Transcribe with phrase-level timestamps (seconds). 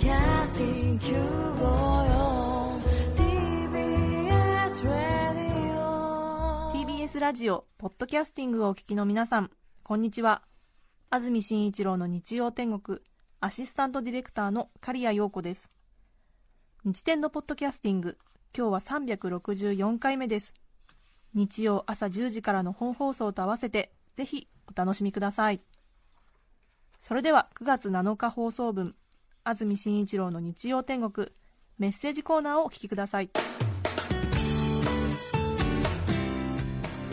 [0.00, 0.08] TBS
[4.88, 5.52] Radio
[6.72, 9.50] TBS ラジオポッドキャスティングをお聞きの皆さん
[9.82, 10.40] こんにちは。
[11.10, 13.00] 安住紳一郎の日曜天国
[13.40, 15.68] アシスタントディレクターの刈谷陽子です。
[16.82, 18.16] 日天のポッドキャスティング
[18.56, 20.54] 今日は364回目です。
[21.34, 25.60] 日曜朝10時からの本放送と合わせてぜひお楽しみください。
[27.00, 28.94] それでは9月7日放送分
[29.42, 31.28] 安住紳一郎の日曜天国
[31.78, 33.30] メッセージコーナーをお聞きください。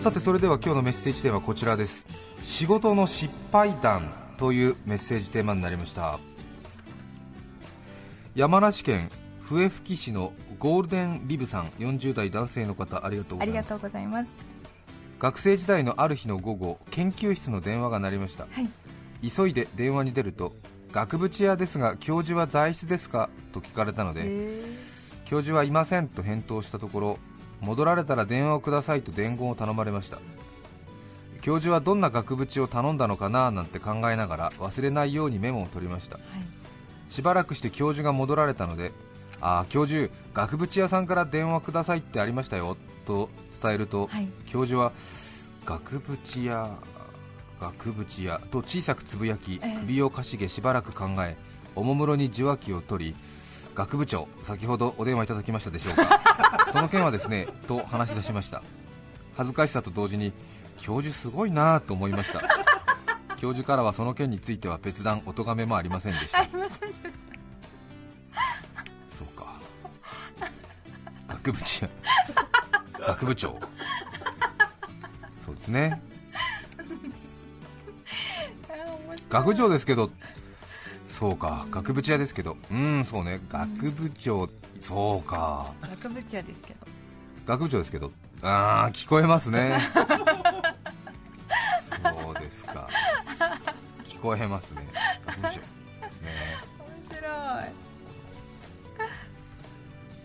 [0.00, 2.06] さてそれでは今日のメッセージテーマはこちらです。
[2.42, 6.18] 仕事の失敗談というメッセージテーマになりました。
[8.34, 13.56] 山梨県笛吹市のゴールデンリブさん40代男性の方ありがとうございます。
[13.56, 14.30] ありがとうございます。
[15.18, 18.68] 学生時代のある日の午後研究室の電話が鳴りました、はい。
[19.28, 20.54] 急いで電話に出ると
[20.92, 23.30] 学部地屋ですが教授は在室ですか？
[23.52, 24.60] と聞かれたので
[25.24, 27.18] 教授はいませんと返答したところ
[27.60, 30.18] 戻られたら電話をくださいと伝言を頼まれました
[31.42, 33.50] 教授はどんな額縁を頼んだのかな？
[33.50, 36.18] なんて考えながら忘れないようにメモを取りました。
[37.08, 38.92] しばらくして教授が戻られたので
[39.40, 44.92] ああ教授額縁屋さんから電話くださいってありましたよと伝えると、はい教授は
[45.64, 46.02] 額
[46.34, 46.70] 縁屋
[47.60, 49.76] 額縁屋と小さくつぶやき、ええ。
[49.80, 51.36] 首をかしげしばらく考え
[51.76, 53.14] おもむろに受話器を取り
[53.74, 56.20] 学部長先ほどお電話いただきましたでしょうか。
[56.72, 58.62] その件はですねと話し出しました。
[59.36, 60.32] 恥ずかしさと同時に
[60.78, 62.40] 教授すごいなぁと思いました。
[63.36, 66.44] 教授からはその件については別段お咎めもありませんでした。
[66.44, 66.50] そ
[69.24, 69.54] うか。
[71.28, 71.88] 学部長
[72.98, 73.58] 学部長。
[75.44, 76.02] そうですね
[79.30, 80.10] 学長ですけど。
[81.06, 82.56] そうか学部長ですけど。
[82.70, 83.40] うんそうね。
[83.48, 84.48] 学部長。
[84.80, 85.72] そうか。
[85.82, 86.86] 学部長ですけど。
[87.46, 88.12] 学部長ですけど。
[88.42, 89.78] ああ聞こえますね。
[92.02, 92.88] そうですか。
[94.04, 94.88] 聞こえますね。
[95.26, 95.60] 学部長で
[96.12, 96.28] すね。
[97.08, 97.24] 面白い。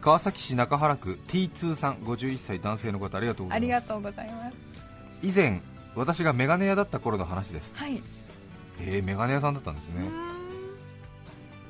[0.00, 3.56] 川崎市中原区 T2 さん51歳男性の方ありがとうございます。
[3.56, 4.56] ありがとうございます。
[5.22, 5.60] 以前
[5.96, 7.74] 私がメガネ屋だった頃の話です。
[7.74, 8.00] はい。
[8.80, 10.10] えー、メガネ屋さんだったんですね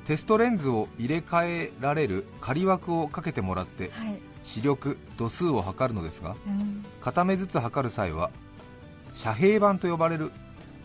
[0.05, 4.19] テストレンズを入れ替えられる仮枠をかけてもらってはい。
[4.43, 6.85] 視力度数を測るのですがうん。
[7.01, 8.31] 片目ずつ測る際は
[9.13, 10.31] 遮蔽板と呼ばれる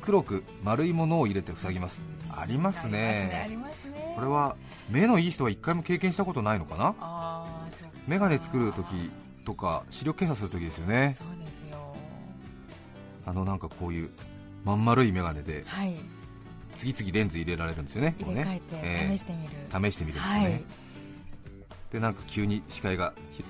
[0.01, 2.03] 黒く丸いものを入れて塞ぎます
[2.35, 4.15] ありますあねりますね。
[4.17, 4.57] これは
[4.91, 6.87] 目のいい人は一回も経験したことないのかな？
[6.87, 7.95] ああ、そうか。
[8.09, 9.11] メガネ作るとき
[9.45, 11.17] とか視力検査するときですよね。
[13.25, 14.11] あのなんかこういう
[14.65, 15.97] まん丸いメガネではい。
[16.77, 18.61] 次々レンズ入れられるんですよね入れ替え
[19.11, 19.91] て試してみる。
[19.91, 20.63] 試してみるんですよね、はい。
[21.93, 23.45] でなんか急に視界がひ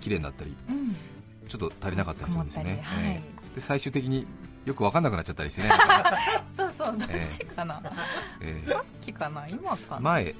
[0.00, 0.96] 綺麗になったりうん。
[1.48, 2.62] ちょっと足りなかったりするんですね。
[2.64, 3.14] 曇ったり、はい。
[3.14, 3.20] え
[3.52, 3.54] え。
[3.56, 4.26] で最終的に
[4.64, 5.70] よく分かんなくなっちゃったりしてね、
[6.56, 7.82] そうそう、どっええちかな。
[8.40, 10.20] えさっきかな、今かな？
[10.20, 10.34] え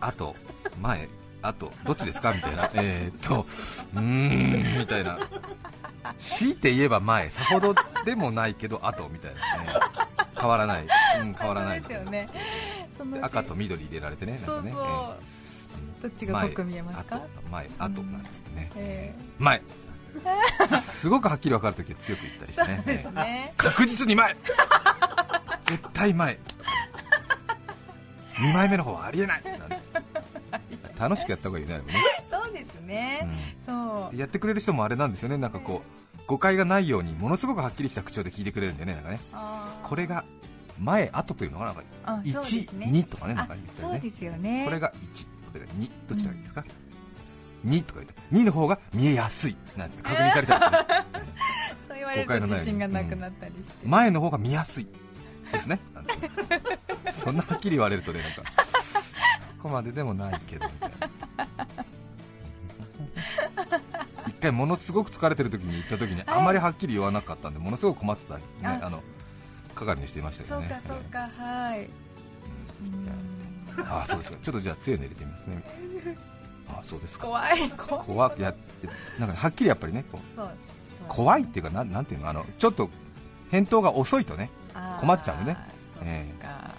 [0.00, 0.36] 前後
[0.80, 1.08] 前
[1.42, 2.34] 後どっちですか？
[2.34, 2.70] みたいな。
[2.74, 3.46] えーっと
[3.94, 5.18] うーんみたいな
[6.18, 7.74] 強いて言えば前さほど
[8.04, 9.68] でもないけど後みたいな、ね、
[10.38, 10.86] 変わらない、
[11.20, 12.28] うん、変わらないですよね。
[13.20, 14.72] 赤と緑入れられてねなんかね。
[16.02, 17.20] どっちが濃く見えますか？
[17.50, 19.62] 前後前後なんですね、え前。
[20.82, 23.10] すごくはっきり分かるときは強く言ったりしてね。
[23.14, 23.54] ね。
[23.56, 24.36] 確実に前。
[25.66, 26.38] 絶対前。
[28.40, 29.42] 2枚目の方はありえない。
[30.98, 31.80] 楽しくやった方がいいね
[32.92, 33.56] ね、そうですね。
[33.66, 34.12] そう。
[34.12, 34.18] うん。
[34.18, 35.38] やってくれる人もあれなんですよね。
[35.38, 35.82] なんかこ
[36.18, 39.20] う誤解がないようにものすごくはっきりした口調で聞いてくれるんでねなんかね。
[39.82, 40.24] これが
[40.78, 43.94] 前後というのがなんかあそうです1、ね2とかねなんあか言ったりね。
[43.94, 44.64] そうですよね。
[44.64, 46.64] これが1これが2どちらがいいですか、
[47.66, 51.04] 2とか言って2の方が見えやすいなんて確認されたりして、ね。
[51.88, 53.86] そう言われると自信がなくなったりして。
[53.86, 54.88] 前の方が見やすい
[55.52, 55.78] ですね。
[57.10, 58.42] そんなはっきり言われるとねなんか。
[59.56, 60.91] そこまででもないけどみたい
[64.42, 69.02] 回ものすごく疲れてる時に行った時にあまりはっきり言わなかったんでものすごく困ってた、ね、ああの
[69.74, 71.80] 係にしていましたそうよねかそうかはい。
[71.80, 71.88] う
[72.84, 73.08] ん
[73.88, 75.62] ああそうですかちょっとじゃあ強いの入れてみますね
[76.68, 78.06] ああそうですか怖い怖い。
[78.06, 78.54] 怖いや
[79.18, 81.06] なんかはっきりやっぱりねこうそうそう。
[81.08, 82.90] 怖いっていうかなんなんていうのあのちょっと
[83.50, 84.50] 返答が遅いとね
[85.00, 85.56] 困っちゃうね。
[85.96, 86.70] そうええか。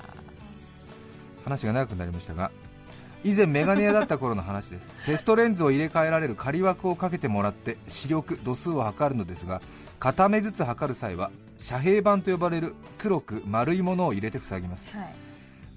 [1.46, 2.52] 話が長くなりましたが
[3.24, 4.88] 以前メガネ屋だった頃の話です。
[5.06, 9.62] テストレンズを入れ替えられる仮枠をかけてもらって視力度数を測るのですが
[10.00, 14.86] 片目ずつ測る際は遮蔽板と呼ばれる黒く丸いものを入れて塞ぎます。
[14.96, 15.14] はい。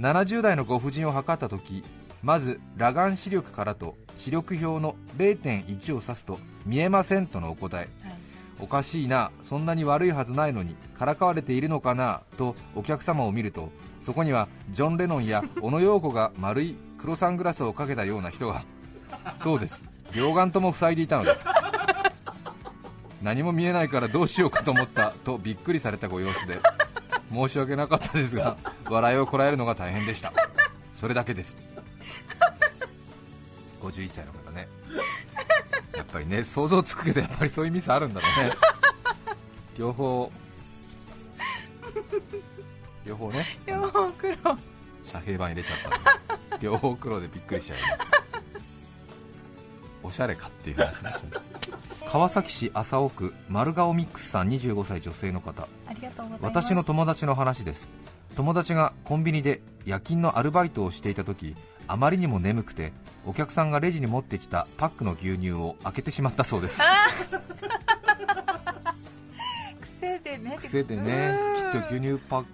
[0.01, 1.85] 70代のご婦人を測った時
[2.23, 7.89] まず裸眼視力からと視力表の0.1を指すと見えませんとのお答え。
[8.07, 8.17] はい。
[8.59, 13.71] おかしいなそんなに悪いはずないのにからかわれているのかなとお客様を見ると
[14.01, 18.65] そこにはジョン・レノンや小野陽子が丸い黒サングラスをかけたような人が
[19.43, 19.85] そうです。
[20.15, 21.41] 両眼とも塞いでいたのです。
[23.23, 26.61] 何も見えないからどうしようかと思ったとびっくりされたご様子で
[27.33, 28.57] 申し訳なかったですが
[28.89, 30.33] 笑いをこらえるのが大変でした。
[30.95, 31.57] それだけです。
[33.81, 34.69] 51歳の方ね。
[35.97, 38.53] やっぱりね想像つくけどやっぱりそういうミスあるんだろうね。
[39.79, 40.31] 両方。
[43.05, 43.45] 両方ね。
[43.67, 44.35] 両方黒。
[45.05, 47.85] 遮蔽板入れちゃった 両方黒でびっくりしちゃうね
[50.03, 51.57] おしゃれかっていう話になっちゃう
[52.07, 55.67] 川崎市麻生区丸顔ミックスさん25歳女性の方。
[56.41, 57.89] 私の友達の話です。
[58.37, 61.57] 友達がコンビニで夜勤のアルバイトをしていた時
[61.89, 62.93] あまりにも眠くて
[63.25, 66.81] お客さんがレジに持ってきたパックの牛乳を開けてしまったそうです。
[69.81, 72.49] 癖でね癖でねきっと牛乳パック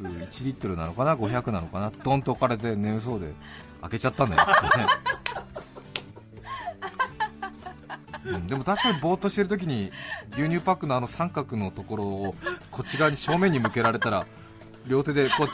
[0.00, 1.90] 1リットルなのかな？500なのかな？
[1.90, 3.32] ドンと置かれて眠そうで
[3.82, 4.42] 開けちゃったんだよ。
[4.42, 4.86] ってね
[8.26, 8.46] うん。
[8.46, 9.90] でも確かにぼーっとしてる時に
[10.32, 12.34] 牛乳パックのあの三角のところを
[12.70, 14.26] こっち側に正面に向けられたら
[14.86, 15.50] 両手でこうやっ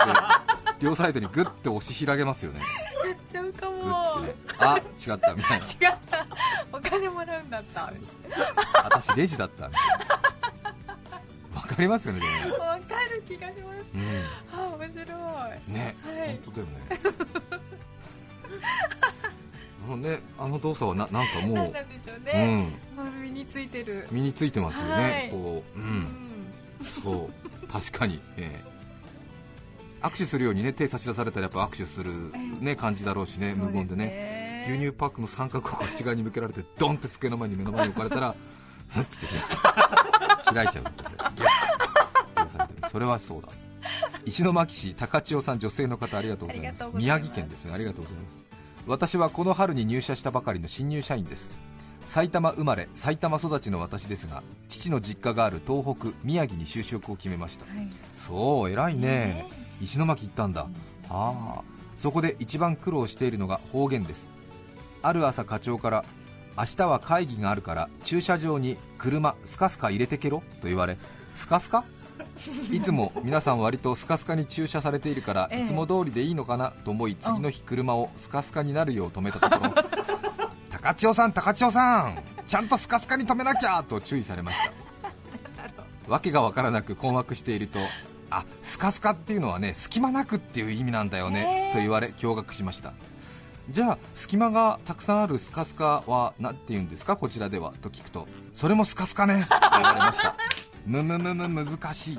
[0.78, 2.60] て両サイドにグッて押し開けますよね。
[3.06, 4.34] やっちゃうかグもね。
[4.58, 5.66] あ違ったみたいな。
[5.66, 6.26] 違った
[6.72, 7.92] お金もらうんだった。
[8.84, 10.16] 私レジだったみたいな
[11.54, 12.58] わかりますよねでもね。
[12.58, 13.84] わかる気がします。
[13.94, 14.02] うん。
[14.52, 15.72] あ面白い。
[15.72, 16.28] ね、はい。
[16.28, 16.72] 本当だよね。
[20.08, 22.72] ねあの動作はななんかもう何なんでしょううね、
[23.22, 24.08] 身についてる。
[24.10, 25.30] 身についてますよね、はい。
[25.30, 26.00] こうううん。
[26.00, 26.30] ん
[26.84, 27.30] そ
[27.62, 27.66] う。
[27.68, 28.76] 確かに、ええ。
[30.02, 32.12] 握手するようにね手差し出されたらやっぱ握手する、
[32.60, 34.66] ね、感じだろうしね無言でね。
[34.68, 38.34] 牛乳パックの三角をこっち側に向けられてドンって机の前に目の前に置かれたら
[38.88, 39.26] ふっつって
[40.52, 40.84] 開いちゃう。
[41.34, 41.42] ギ
[42.96, 43.48] それはそうだ。
[44.24, 46.84] 石巻市高千代さん女性の方ありがとうございます。
[46.94, 47.74] 宮城県ですね。
[47.74, 48.36] ありがとうございます。
[48.86, 51.50] 私はこの春に入社したばかりの新入社員です。
[52.06, 57.66] 埼玉生まれ埼玉育ちの私ですが父の実家がある東北宮城に就職を決めました。
[57.66, 57.86] はい。
[58.16, 59.00] そう偉いね。
[59.02, 59.46] ね
[59.82, 60.66] 石巻行ったんだ。
[61.10, 61.62] ああ
[61.96, 64.26] そこで一番苦労しているのが方言です。
[65.02, 66.04] ある朝課長から
[66.56, 70.96] 明日は会議があるから駐車場に車スカスカ入れてけろと言われ
[71.34, 71.84] スカスカ？
[72.70, 75.64] いつも皆さん割とスカスカに駐車されているからええ。
[75.64, 79.74] いつも通りでいいのかなと思い次の日車をスカスカになるよう止めたところ。
[80.70, 84.72] 高千代さん高千代さんちゃんとスカスカに止めなきゃと注意されました。
[86.10, 87.80] わけがわからなく困惑していると
[88.30, 92.92] あスカスカっていうのはね隙間なくっていう意味なんだよね、と言われ驚愕しました。
[93.70, 97.16] じゃあ隙間がたくさんあるスカスカは何て言うんですか？
[97.16, 98.28] こちらではと聞くと。
[98.54, 100.36] それもスカスカねと言われました
[100.86, 102.18] むむむむ難しい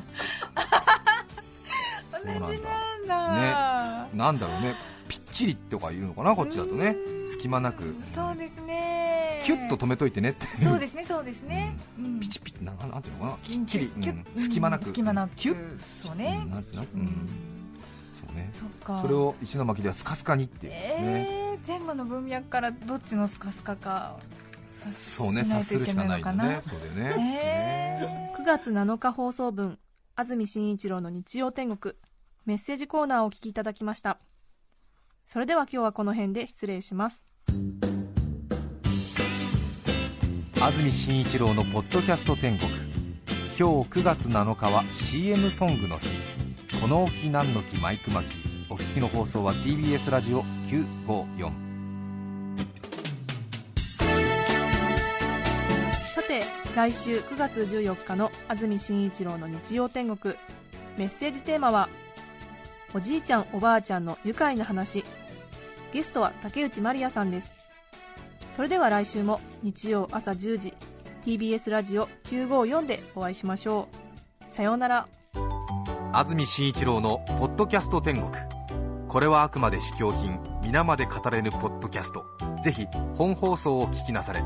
[2.25, 4.75] 同じなんだなんだなんだろうね
[5.07, 6.95] ぴっちりとか言うのかなこっちだとね
[7.27, 17.29] 隙間なくそうですねキュッと止めといてねってそうですねそうですね、うんピチピチななんていうのかなきっちり、うん隙間なく隙間なくキュッそうねうんなんていうのうん
[18.11, 24.17] そうねそっかそれを石巻ではスカスカにって言うんですね、えー、前後の文脈からどっちのスカスカか
[24.91, 26.61] そうね察するしかないよね。
[26.63, 29.79] そうだよね、え9月7日放送分
[30.15, 31.95] 安住紳一郎の日曜天国。
[32.45, 34.19] メッセージコーナーをお聞きいただきました。
[35.25, 37.25] それでは今日はこの辺で失礼します。
[40.61, 42.71] 安住紳一郎のポッドキャスト天国。
[43.59, 46.07] 今日9月7日は CM ソングの日。
[46.81, 48.47] この沖何の木マイク巻き。
[48.69, 50.43] お聞きの放送は TBS ラジオ
[51.07, 51.66] 954
[56.77, 60.35] 来週9月14日の安住紳一郎の日曜天国。
[60.95, 61.89] メッセージテーマは
[62.93, 65.03] おじいちゃんおばあちゃんの愉快な話。
[65.91, 67.51] ゲストは竹内まりやさんです。
[68.55, 70.73] それでは来週も日曜朝10時
[71.25, 73.87] TBS ラジオ954でお会いしましょ
[74.51, 74.55] う。
[74.55, 75.07] さようなら。
[76.13, 78.31] 安住紳一郎の「ポッドキャスト天国」
[79.09, 82.23] これはあくまで試供品皆まで語れぬポッドキャスト。
[82.63, 84.43] ぜひ本放送を聞きなされ。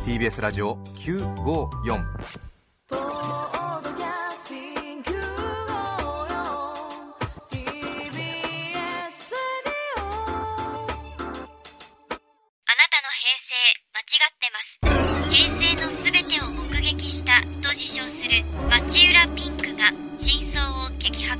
[0.00, 2.04] TBS ラジオ954
[2.88, 4.58] ポッドキャスティ
[4.94, 5.10] ング
[7.50, 7.62] TBS
[12.66, 13.54] あなたの平成
[13.94, 14.80] 間違ってます。
[15.30, 21.38] 平成のすべてを目撃したと自称する町浦ピンクが真相を激白。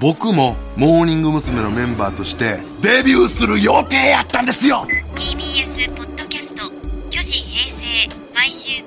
[0.00, 1.56] 僕もモーニング娘。
[1.62, 4.86] のメンバーとしてデビューする予定やったんですよ。
[5.16, 5.55] TBS
[8.56, 8.85] ポ